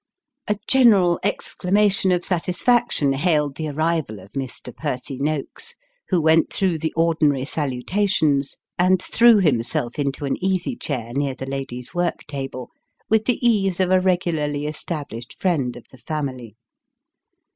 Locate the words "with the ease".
13.11-13.79